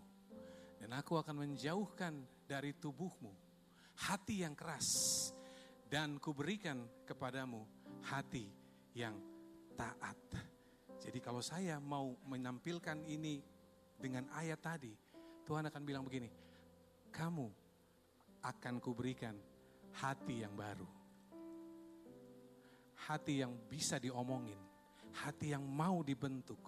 [0.77, 3.33] Dan aku akan menjauhkan dari tubuhmu
[3.97, 5.33] hati yang keras
[5.89, 7.65] dan kuberikan kepadamu
[8.05, 8.53] hati
[8.93, 9.17] yang
[9.73, 10.21] taat.
[11.01, 13.41] Jadi kalau saya mau menampilkan ini
[13.97, 14.93] dengan ayat tadi,
[15.49, 16.29] Tuhan akan bilang begini,
[17.09, 17.66] kamu
[18.47, 19.35] akan kuberikan
[19.99, 20.87] hati yang baru.
[23.07, 24.59] Hati yang bisa diomongin,
[25.27, 26.59] hati yang mau dibentuk,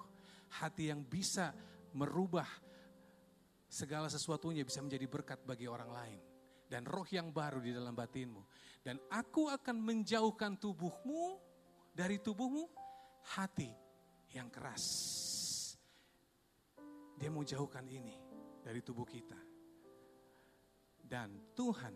[0.60, 1.54] hati yang bisa
[1.96, 2.46] merubah
[3.68, 6.20] segala sesuatunya bisa menjadi berkat bagi orang lain.
[6.68, 8.44] Dan roh yang baru di dalam batinmu.
[8.84, 11.40] Dan aku akan menjauhkan tubuhmu
[11.96, 12.68] dari tubuhmu
[13.32, 13.72] hati
[14.36, 14.84] yang keras.
[17.16, 18.14] Dia mau jauhkan ini
[18.60, 19.47] dari tubuh kita.
[21.08, 21.94] Dan Tuhan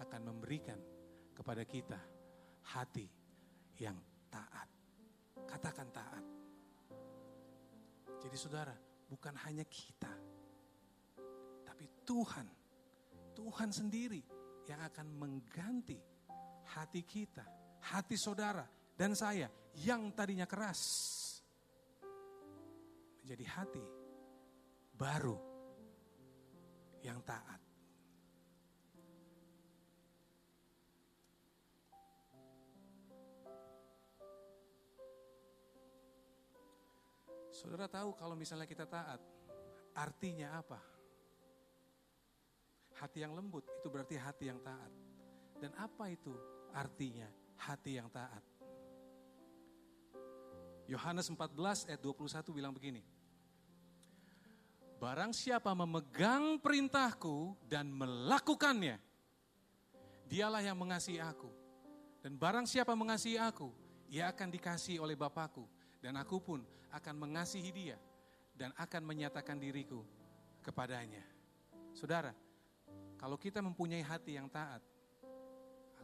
[0.00, 0.80] akan memberikan
[1.36, 2.00] kepada kita
[2.72, 3.04] hati
[3.76, 3.96] yang
[4.32, 4.68] taat.
[5.44, 6.24] Katakan taat.
[8.20, 8.76] Jadi saudara,
[9.08, 10.12] bukan hanya kita,
[11.64, 12.46] tapi Tuhan,
[13.32, 14.20] Tuhan sendiri
[14.68, 15.96] yang akan mengganti
[16.76, 17.44] hati kita,
[17.80, 19.48] hati saudara dan saya
[19.80, 20.80] yang tadinya keras
[23.24, 23.84] menjadi hati
[24.92, 25.38] baru
[27.00, 27.69] yang taat.
[37.60, 39.20] Saudara tahu kalau misalnya kita taat,
[39.92, 40.80] artinya apa?
[42.96, 44.88] Hati yang lembut itu berarti hati yang taat.
[45.60, 46.32] Dan apa itu
[46.72, 47.28] artinya
[47.60, 48.40] hati yang taat?
[50.88, 53.04] Yohanes 14 ayat 21 bilang begini.
[54.96, 58.96] Barang siapa memegang perintahku dan melakukannya,
[60.24, 61.52] dialah yang mengasihi aku.
[62.24, 63.68] Dan barang siapa mengasihi aku,
[64.08, 66.60] ia akan dikasihi oleh Bapakku dan aku pun
[66.90, 67.96] akan mengasihi dia
[68.56, 70.04] dan akan menyatakan diriku
[70.64, 71.22] kepadanya.
[71.96, 72.32] Saudara,
[73.20, 74.80] kalau kita mempunyai hati yang taat,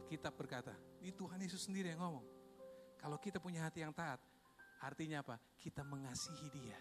[0.07, 2.25] kita berkata, ini Tuhan Yesus sendiri yang ngomong.
[2.97, 4.17] Kalau kita punya hati yang taat,
[4.81, 5.35] artinya apa?
[5.59, 6.79] Kita mengasihi dia.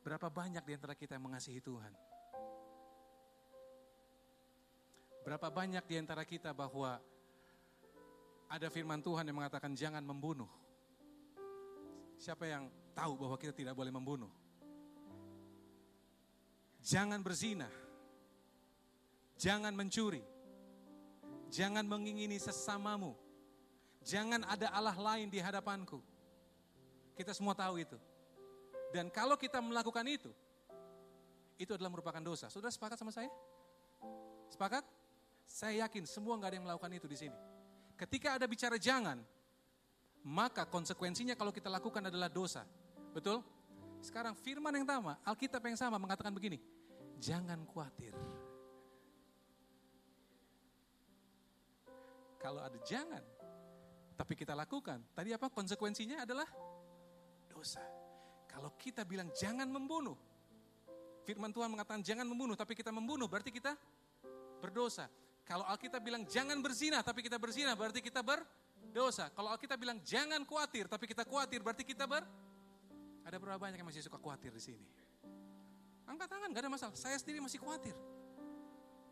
[0.00, 1.92] Berapa banyak di antara kita yang mengasihi Tuhan?
[5.20, 6.96] Berapa banyak di antara kita bahwa
[8.50, 10.50] ada firman Tuhan yang mengatakan jangan membunuh.
[12.18, 14.28] Siapa yang tahu bahwa kita tidak boleh membunuh?
[16.82, 17.70] Jangan berzina.
[19.38, 20.20] Jangan mencuri.
[21.54, 23.14] Jangan mengingini sesamamu.
[24.02, 26.02] Jangan ada Allah lain di hadapanku.
[27.14, 27.96] Kita semua tahu itu.
[28.90, 30.34] Dan kalau kita melakukan itu,
[31.54, 32.50] itu adalah merupakan dosa.
[32.50, 33.30] Sudah sepakat sama saya?
[34.50, 34.82] Sepakat?
[35.46, 37.49] Saya yakin semua nggak ada yang melakukan itu di sini.
[38.00, 39.20] Ketika ada bicara jangan,
[40.24, 42.64] maka konsekuensinya kalau kita lakukan adalah dosa.
[43.12, 43.44] Betul?
[44.00, 46.56] Sekarang firman yang sama, Alkitab yang sama mengatakan begini,
[47.20, 48.16] jangan khawatir.
[52.40, 53.20] Kalau ada jangan,
[54.16, 56.48] tapi kita lakukan, tadi apa konsekuensinya adalah
[57.52, 57.84] dosa.
[58.48, 60.16] Kalau kita bilang jangan membunuh,
[61.28, 63.76] firman Tuhan mengatakan jangan membunuh, tapi kita membunuh, berarti kita
[64.56, 65.04] berdosa.
[65.50, 69.34] Kalau Alkitab bilang jangan berzina, tapi kita berzina, berarti kita berdosa.
[69.34, 72.22] Kalau Alkitab bilang jangan khawatir, tapi kita khawatir, berarti kita ber...
[73.26, 74.86] Ada berapa banyak yang masih suka khawatir di sini?
[76.06, 76.94] Angkat tangan, gak ada masalah.
[76.94, 77.98] Saya sendiri masih khawatir.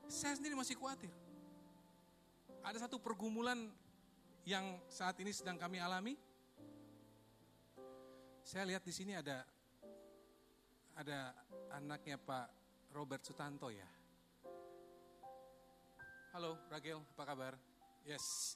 [0.07, 1.11] Saya sendiri masih khawatir.
[2.63, 3.75] Ada satu pergumulan
[4.47, 6.15] yang saat ini sedang kami alami.
[8.47, 9.43] Saya lihat di sini ada
[10.95, 11.35] ada
[11.75, 12.47] anaknya Pak
[12.95, 13.87] Robert Sutanto ya.
[16.39, 17.59] Halo Ragel, apa kabar?
[18.07, 18.55] Yes.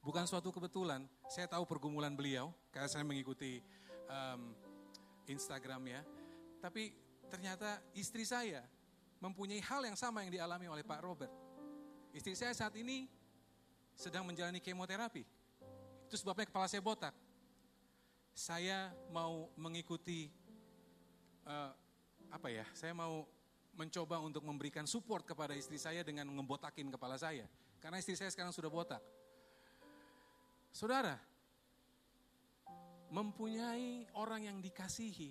[0.00, 3.60] Bukan suatu kebetulan, saya tahu pergumulan beliau karena saya mengikuti
[4.08, 4.56] um,
[5.28, 6.00] Instagram ya.
[6.64, 6.96] Tapi
[7.28, 8.64] ternyata istri saya
[9.20, 11.28] mempunyai hal yang sama yang dialami oleh Pak Robert.
[12.16, 13.12] Istri saya saat ini
[13.92, 15.20] sedang menjalani kemoterapi.
[16.08, 17.12] Itu sebabnya kepala saya botak.
[18.32, 20.32] Saya mau mengikuti
[21.44, 21.76] uh,
[22.32, 22.64] apa ya?
[22.72, 23.28] Saya mau
[23.74, 27.46] mencoba untuk memberikan support kepada istri saya dengan ngebotakin kepala saya.
[27.82, 29.02] Karena istri saya sekarang sudah botak.
[30.74, 31.14] Saudara,
[33.14, 35.30] mempunyai orang yang dikasihi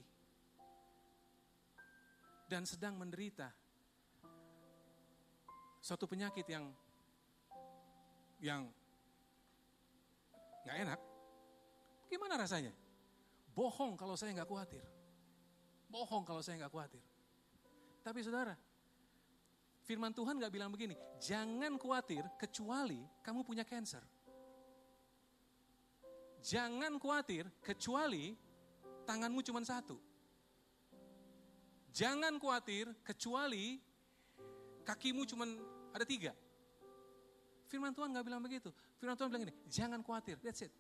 [2.48, 3.52] dan sedang menderita
[5.84, 6.72] suatu penyakit yang
[8.40, 8.68] yang
[10.64, 11.00] nggak enak,
[12.08, 12.72] gimana rasanya?
[13.52, 14.84] Bohong kalau saya nggak khawatir.
[15.92, 17.04] Bohong kalau saya nggak khawatir.
[18.04, 18.52] Tapi saudara,
[19.88, 24.04] firman Tuhan gak bilang begini, jangan khawatir kecuali kamu punya cancer.
[26.44, 28.36] Jangan khawatir kecuali
[29.08, 29.96] tanganmu cuma satu.
[31.96, 33.80] Jangan khawatir kecuali
[34.84, 35.48] kakimu cuma
[35.94, 36.34] Ada tiga.
[37.70, 38.74] Firman Tuhan nggak bilang begitu.
[38.98, 40.42] Firman Tuhan bilang ini, jangan khawatir.
[40.42, 40.74] That's it.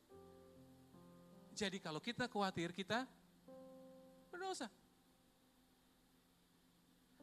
[1.53, 3.05] Jadi kalau kita khawatir, kita
[4.33, 4.73] berdosa.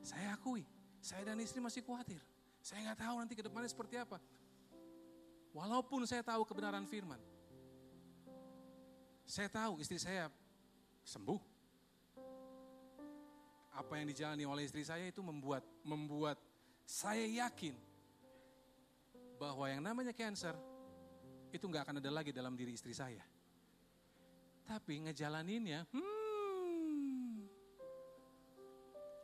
[0.00, 0.64] Saya akui,
[1.00, 2.20] saya dan istri masih khawatir.
[2.60, 4.20] Saya nggak tahu nanti ke depannya seperti apa.
[5.56, 7.18] Walaupun saya tahu kebenaran firman.
[9.24, 10.28] Saya tahu istri saya
[11.04, 11.40] sembuh.
[13.74, 16.36] Apa yang dijalani oleh istri saya itu membuat membuat
[16.84, 17.72] saya yakin
[19.40, 20.52] bahwa yang namanya cancer
[21.48, 23.22] itu nggak akan ada lagi dalam diri istri saya.
[24.68, 26.19] Tapi ngejalaninnya, hmm,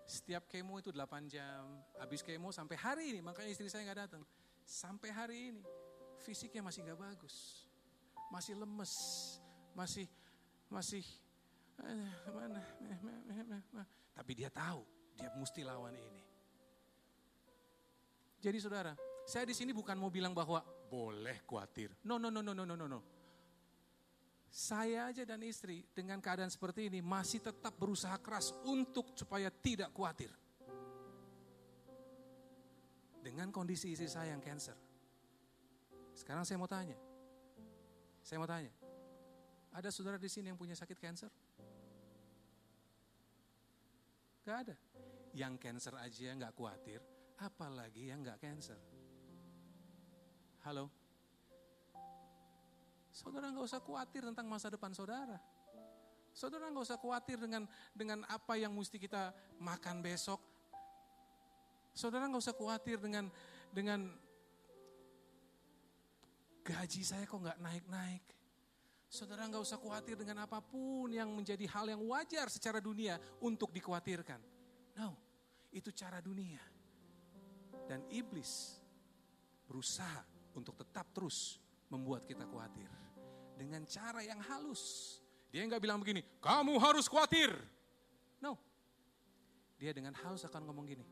[0.06, 4.22] setiap kemo itu 8 jam, habis kemo sampai hari ini, makanya istri saya nggak datang.
[4.62, 5.62] Sampai hari ini,
[6.22, 7.66] fisiknya masih nggak bagus,
[8.30, 8.94] masih lemes,
[9.74, 10.06] masih
[10.66, 11.04] masih
[11.82, 12.62] eh, mana,
[14.14, 14.82] tapi dia tahu
[15.14, 16.22] dia mesti lawan ini.
[18.42, 18.94] Jadi saudara,
[19.26, 21.90] saya di sini bukan mau bilang bahwa boleh khawatir.
[22.06, 23.00] No, no, no, no, no, no, no.
[24.46, 29.92] Saya aja dan istri dengan keadaan seperti ini masih tetap berusaha keras untuk supaya tidak
[29.92, 30.32] khawatir.
[33.20, 34.78] Dengan kondisi istri saya yang cancer.
[36.16, 36.96] Sekarang saya mau tanya.
[38.24, 38.72] Saya mau tanya.
[39.76, 41.28] Ada saudara di sini yang punya sakit cancer?
[44.46, 44.76] Gak ada.
[45.36, 47.02] Yang cancer aja nggak khawatir,
[47.36, 48.78] apalagi yang nggak cancer.
[50.64, 51.05] Halo?
[53.16, 55.40] Saudara nggak usah khawatir tentang masa depan saudara.
[56.36, 57.64] Saudara nggak usah khawatir dengan
[57.96, 60.36] dengan apa yang mesti kita makan besok.
[61.96, 63.32] Saudara nggak usah khawatir dengan
[63.72, 64.12] dengan
[66.60, 68.20] gaji saya kok nggak naik-naik.
[69.08, 73.72] Saudara nggak usah khawatir dengan apa pun yang menjadi hal yang wajar secara dunia untuk
[73.72, 74.44] dikhawatirkan.
[75.00, 75.16] No,
[75.72, 76.60] itu cara dunia.
[77.88, 78.76] Dan iblis
[79.64, 80.20] berusaha
[80.52, 81.56] untuk tetap terus
[81.88, 83.05] membuat kita khawatir.
[83.56, 85.16] Dengan cara yang halus.
[85.48, 87.48] Dia nggak bilang begini, kamu harus khawatir.
[88.44, 88.60] No.
[89.80, 91.06] Dia dengan halus akan ngomong gini.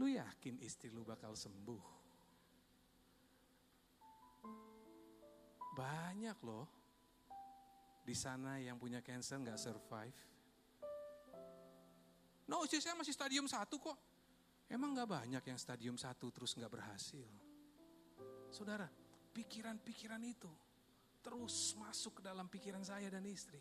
[0.00, 1.84] Lu yakin istri lu bakal sembuh?
[5.76, 6.64] Banyak loh
[8.00, 10.20] di sana yang punya cancer nggak survive.
[12.46, 13.98] No, usia saya masih stadium satu kok.
[14.70, 17.26] Emang nggak banyak yang stadium satu terus nggak berhasil.
[18.48, 18.86] Saudara,
[19.34, 20.48] pikiran-pikiran itu
[21.26, 23.58] terus masuk ke dalam pikiran saya dan istri.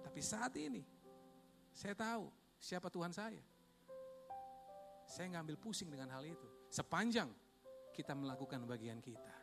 [0.00, 0.80] Tapi saat ini,
[1.76, 3.44] saya tahu siapa Tuhan saya.
[5.04, 6.48] Saya ngambil pusing dengan hal itu.
[6.72, 7.28] Sepanjang
[7.92, 9.36] kita melakukan bagian kita.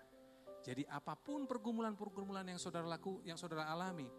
[0.65, 4.09] Jadi apa pun pergumulan-pergumulan yang saudara laku, yang saudara alami,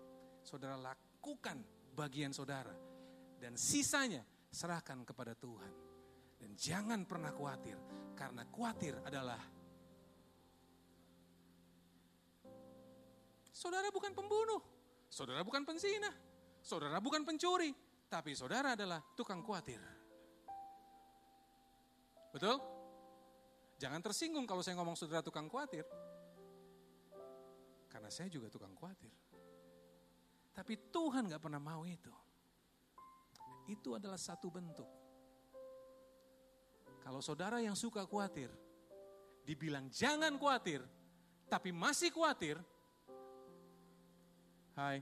[0.47, 1.59] saudara lakukan
[1.99, 2.77] bagian saudara
[3.43, 4.23] dan sisanya
[4.55, 5.73] serahkan kepada Tuhan.
[6.39, 7.81] Dan jangan pernah khawatir
[8.15, 9.41] karena khawatir adalah
[13.55, 14.59] Saudara bukan pembunuh,
[15.07, 16.11] saudara bukan penzina,
[16.59, 17.71] saudara bukan pencuri,
[18.11, 19.79] tapi saudara adalah tukang khawatir.
[22.35, 22.59] Betul?
[23.79, 25.87] Jangan tersinggung kalau saya ngomong saudara tukang khawatir.
[27.87, 29.15] Karena saya juga tukang khawatir.
[30.51, 32.11] Tapi Tuhan gak pernah mau itu.
[33.71, 34.91] Itu adalah satu bentuk.
[36.99, 38.51] Kalau saudara yang suka khawatir,
[39.47, 40.83] dibilang jangan khawatir,
[41.47, 42.59] tapi masih khawatir,
[44.75, 44.99] hai,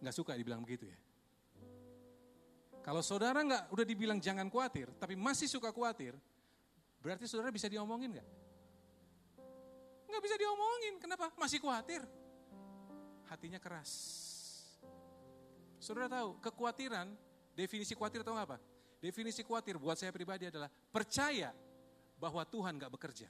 [0.00, 0.98] nggak suka dibilang begitu ya.
[2.80, 6.16] Kalau saudara nggak udah dibilang jangan khawatir, tapi masih suka khawatir,
[7.04, 8.28] berarti saudara bisa diomongin nggak?
[10.10, 11.30] Nggak bisa diomongin, kenapa?
[11.38, 12.02] Masih khawatir.
[13.30, 13.90] Hatinya keras.
[15.78, 17.14] Saudara tahu, kekhawatiran,
[17.54, 18.58] definisi khawatir tahu apa?
[19.00, 21.54] Definisi khawatir buat saya pribadi adalah percaya
[22.20, 23.28] bahwa Tuhan nggak bekerja.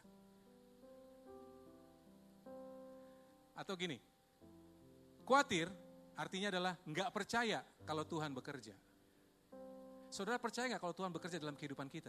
[3.61, 4.01] Atau gini,
[5.29, 5.69] khawatir
[6.17, 8.73] artinya adalah nggak percaya kalau Tuhan bekerja.
[10.09, 12.09] Saudara percaya nggak kalau Tuhan bekerja dalam kehidupan kita?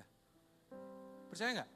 [1.28, 1.70] Percaya nggak?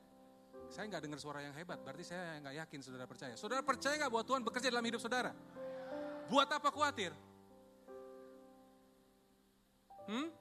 [0.71, 3.35] Saya nggak dengar suara yang hebat, berarti saya nggak yakin saudara percaya.
[3.35, 5.35] Saudara percaya nggak bahwa Tuhan bekerja dalam hidup saudara?
[6.31, 7.11] Buat apa khawatir?
[10.07, 10.31] Hmm?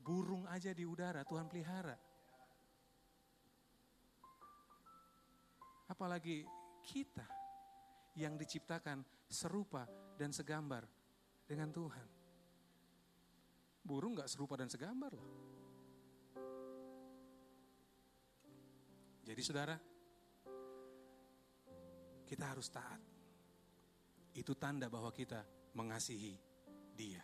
[0.00, 1.94] Burung aja di udara Tuhan pelihara.
[5.86, 6.42] Apalagi
[6.82, 7.45] kita
[8.16, 9.84] yang diciptakan serupa
[10.16, 10.88] dan segambar
[11.44, 12.08] dengan Tuhan.
[13.86, 15.30] Burung gak serupa dan segambar loh.
[19.26, 19.76] Jadi saudara,
[22.26, 23.02] kita harus taat.
[24.34, 25.42] Itu tanda bahwa kita
[25.74, 26.34] mengasihi
[26.94, 27.22] dia.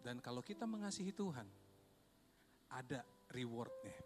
[0.00, 1.44] Dan kalau kita mengasihi Tuhan,
[2.72, 3.98] ada rewardnya.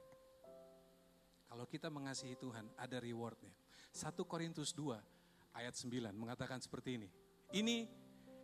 [1.46, 3.63] Kalau kita mengasihi Tuhan, ada rewardnya.
[3.94, 7.08] 1 Korintus 2 ayat 9 mengatakan seperti ini.
[7.54, 7.86] Ini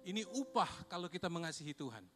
[0.07, 2.07] ini upah kalau kita mengasihi Tuhan.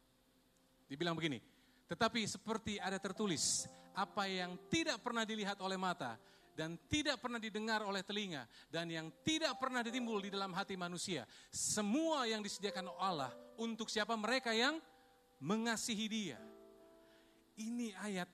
[0.85, 1.41] Dibilang begini,
[1.89, 3.65] tetapi seperti ada tertulis,
[3.97, 6.13] apa yang tidak pernah dilihat oleh mata,
[6.55, 11.27] dan tidak pernah didengar oleh telinga dan yang tidak pernah ditimbul di dalam hati manusia.
[11.51, 14.79] Semua yang disediakan Allah untuk siapa mereka yang
[15.43, 16.39] mengasihi Dia.
[17.59, 18.31] Ini ayat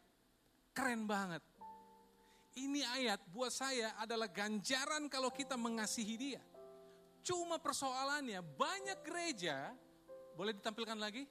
[0.69, 1.41] keren banget.
[2.51, 6.41] Ini ayat buat saya adalah ganjaran kalau kita mengasihi Dia.
[7.23, 9.71] Cuma persoalannya banyak gereja,
[10.35, 11.23] boleh ditampilkan lagi?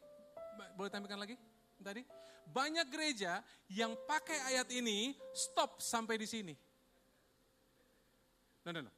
[0.78, 1.36] Boleh tampilkan lagi?
[1.80, 2.04] Tadi
[2.50, 3.40] banyak gereja
[3.70, 6.54] yang pakai ayat ini stop sampai di sini.
[8.66, 8.92] No, no, no.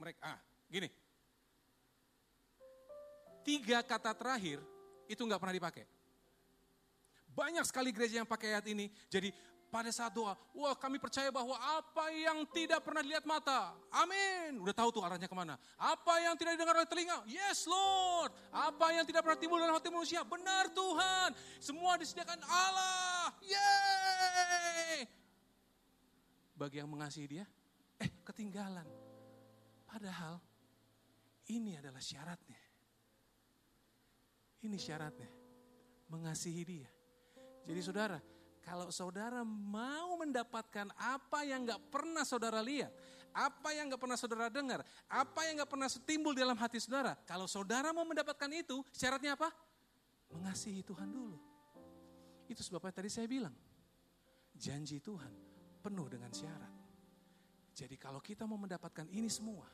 [0.00, 0.88] Mereka, ah, gini.
[3.40, 4.60] Tiga kata terakhir
[5.08, 5.84] itu nggak pernah dipakai.
[7.30, 8.90] Banyak sekali gereja yang pakai ayat ini.
[9.08, 9.30] Jadi
[9.70, 14.58] pada saat doa, wah kami percaya bahwa apa yang tidak pernah dilihat mata, amin.
[14.58, 15.54] Udah tahu tuh arahnya ke mana.
[15.78, 18.34] Apa yang tidak didengar oleh telinga, yes Lord.
[18.50, 21.30] Apa yang tidak pernah timbul dalam hati manusia, benar Tuhan.
[21.62, 25.06] Semua disediakan Allah, yeay.
[26.58, 27.46] Bagi yang mengasihi dia,
[28.02, 28.84] eh ketinggalan.
[29.86, 30.42] Padahal
[31.54, 32.58] ini adalah syaratnya.
[34.60, 35.30] Ini syaratnya,
[36.10, 36.90] mengasihi dia.
[37.64, 38.18] Jadi saudara,
[38.60, 42.92] kalau saudara mau mendapatkan apa yang gak pernah saudara lihat,
[43.32, 47.48] apa yang gak pernah saudara dengar, apa yang gak pernah timbul dalam hati saudara, kalau
[47.48, 49.48] saudara mau mendapatkan itu, syaratnya apa?
[50.30, 51.38] Mengasihi Tuhan dulu.
[52.46, 53.54] Itu sebabnya tadi saya bilang,
[54.54, 55.32] janji Tuhan
[55.80, 56.74] penuh dengan syarat.
[57.72, 59.64] Jadi kalau kita mau mendapatkan ini semua,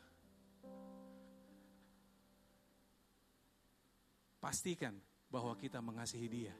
[4.39, 4.95] pastikan
[5.27, 6.55] bahwa kita mengasihi dia.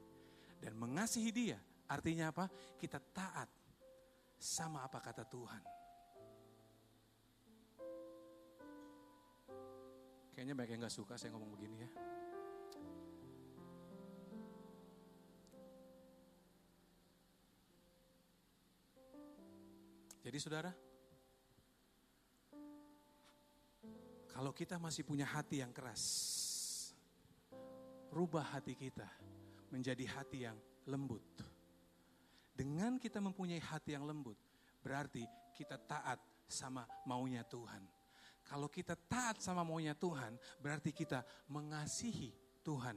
[0.57, 2.51] Dan mengasihi dia artinya apa?
[2.79, 3.51] Kita taat
[4.37, 5.63] sama apa kata Tuhan.
[10.37, 11.91] Kayaknya banyak yang gak suka saya ngomong begini ya.
[20.27, 20.75] Jadi saudara,
[24.37, 26.05] Kalau kita masih punya hati yang keras,
[28.13, 29.09] rubah hati kita
[29.73, 31.25] menjadi hati yang lembut.
[32.57, 34.41] Dengan kita mempunyai hati yang lembut,
[34.81, 36.17] berarti kita taat
[36.49, 37.85] sama maunya Tuhan.
[38.47, 41.21] Kalau kita taat sama maunya Tuhan, berarti kita
[41.53, 42.33] mengasihi
[42.65, 42.97] Tuhan.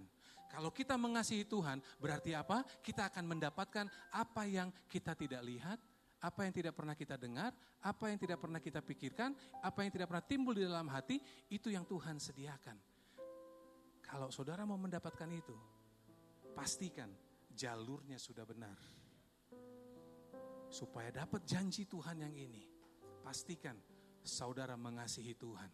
[0.49, 2.64] Kalau kita mengasihi Tuhan, berarti apa?
[2.82, 3.86] Kita akan mendapatkan
[4.16, 5.78] apa yang kita tidak lihat,
[6.22, 10.07] apa yang tidak pernah kita dengar, apa yang tidak pernah kita pikirkan, apa yang tidak
[10.10, 11.22] pernah timbul di dalam hati,
[11.53, 12.78] itu yang Tuhan sediakan.
[14.05, 15.53] Kalau saudara mau mendapatkan itu,
[16.57, 17.14] pastikan
[17.53, 18.99] jalurnya sudah benar.
[20.70, 22.62] Supaya dapat janji Tuhan yang ini,
[23.26, 23.76] pastikan
[24.22, 25.70] saudara mengasihi Tuhan.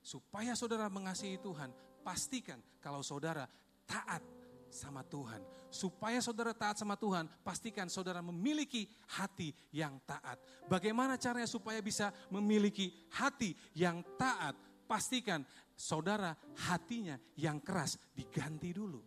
[0.00, 1.68] Supaya saudara mengasihi Tuhan,
[2.00, 3.44] pastikan kalau saudara
[3.84, 4.24] taat
[4.72, 5.44] sama Tuhan.
[5.68, 8.88] Supaya saudara taat sama Tuhan, pastikan saudara memiliki
[9.20, 10.40] hati yang taat.
[10.64, 14.56] Bagaimana caranya supaya bisa memiliki hati yang taat?
[14.88, 15.44] Pastikan
[15.76, 16.32] saudara
[16.64, 19.00] hatinya yang keras diganti dulu.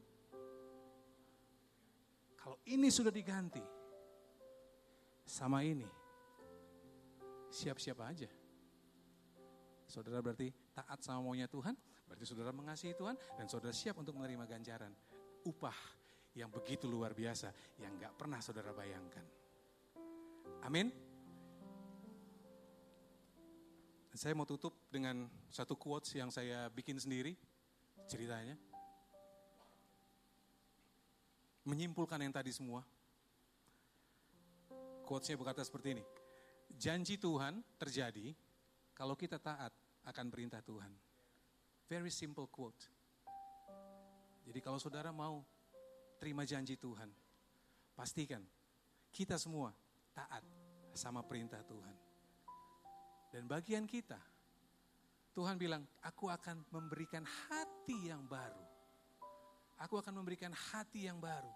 [2.38, 3.80] Kalau ini sudah diganti,
[5.32, 5.88] sama ini,
[7.47, 8.27] siap-siap aja.
[9.88, 11.71] Saudara berarti taat sama maunya Tuhan,
[12.03, 14.91] berarti saudara mengasihi Tuhan, dan saudara siap untuk menerima ganjaran
[15.47, 15.75] upah
[16.36, 17.47] yang begitu luar biasa
[17.79, 19.23] yang gak pernah saudara bayangkan.
[20.67, 20.91] Amin.
[24.11, 27.39] Saya mau tutup dengan satu quotes yang saya bikin sendiri
[28.11, 28.59] ceritanya.
[31.63, 32.84] Menyimpulkan yang tadi semua.
[35.12, 36.03] Quotesnya berkata seperti ini.
[36.72, 38.32] Janji Tuhan terjadi
[38.95, 39.76] kalau kita taat
[40.07, 40.88] akan perintah Tuhan.
[41.91, 42.80] Very simple quote.
[44.47, 45.43] Jadi kalau saudara mau
[46.16, 47.12] terima janji Tuhan,
[47.91, 48.39] pastikan
[49.12, 49.76] kita semua
[50.16, 50.47] taat
[50.95, 51.95] sama perintah Tuhan.
[53.36, 54.20] Dan bagian kita,
[55.36, 58.64] Tuhan bilang, aku akan memberikan hati yang baru.
[59.76, 61.51] Aku akan memberikan hati yang baru.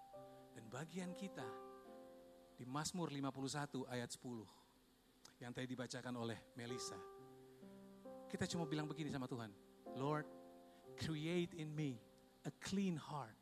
[0.52, 1.65] Dan bagian kita,
[2.56, 6.96] di Mazmur 51 ayat 10, yang tadi dibacakan oleh Melissa.
[8.26, 9.52] Kita cuma bilang begini sama Tuhan,
[10.00, 10.24] Lord,
[10.96, 12.00] create in me
[12.48, 13.36] a clean heart,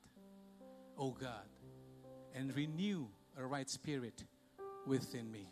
[0.98, 1.46] O God,
[2.34, 3.06] and renew
[3.38, 4.26] a right spirit
[4.84, 5.46] within me.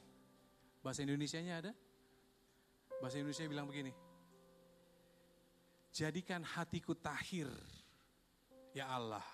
[0.82, 1.72] Bahasa Indonesia-nya ada?
[2.98, 3.94] Bahasa Indonesia bilang begini.
[5.94, 7.46] Jadikan hatiku tahir,
[8.74, 9.24] ya Allah,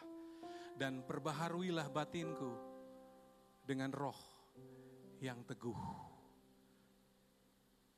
[0.76, 2.68] dan perbaharuilah batinku
[3.69, 4.16] dengan roh
[5.21, 5.77] yang teguh.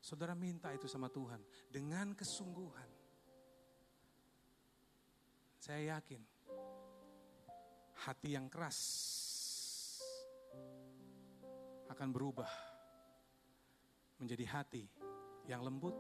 [0.03, 1.39] Saudara minta itu sama Tuhan
[1.71, 2.91] dengan kesungguhan.
[5.63, 6.19] Saya yakin
[8.03, 8.79] hati yang keras
[11.87, 12.51] akan berubah
[14.19, 14.85] menjadi hati
[15.47, 15.95] yang lembut,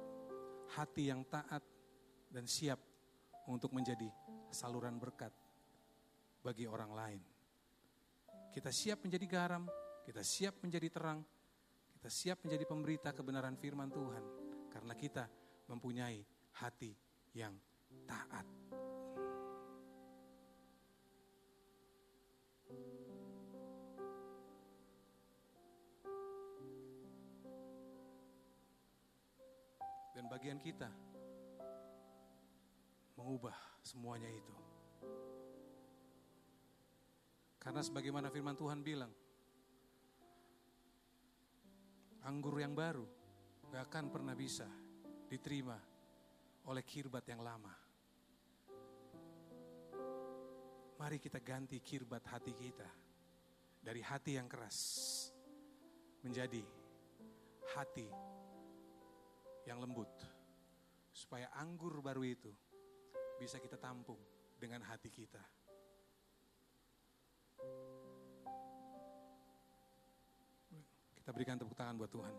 [0.74, 1.62] hati yang taat
[2.32, 2.80] dan siap
[3.46, 4.10] untuk menjadi
[4.50, 5.30] saluran berkat
[6.42, 7.22] bagi orang lain.
[8.50, 9.64] Kita siap menjadi garam,
[10.02, 11.22] kita siap menjadi terang,
[11.94, 14.24] kita siap menjadi pemberita kebenaran firman Tuhan
[14.74, 15.24] karena kita
[15.70, 16.18] mempunyai
[16.58, 16.90] hati
[17.30, 17.54] yang
[18.10, 18.42] taat.
[30.10, 30.90] Dan bagian kita
[33.14, 33.54] mengubah
[33.86, 34.54] semuanya itu.
[37.60, 39.12] Karena sebagaimana firman Tuhan bilang,
[42.24, 43.04] anggur yang baru
[43.68, 44.64] gak akan pernah bisa
[45.28, 45.76] diterima
[46.72, 47.76] oleh kirbat yang lama.
[50.96, 52.88] Mari kita ganti kirbat hati kita
[53.80, 54.76] dari hati yang keras
[56.24, 56.64] menjadi
[57.76, 58.08] hati
[59.68, 60.08] yang lembut,
[61.12, 62.52] supaya anggur baru itu
[63.40, 64.20] bisa kita tampung
[64.60, 65.59] dengan hati kita.
[71.16, 72.34] Kita berikan tepuk tangan buat Tuhan.